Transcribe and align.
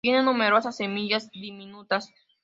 Tiene 0.03 0.23
numerosas 0.23 0.77
semillas 0.77 1.29
diminutas. 1.29 2.09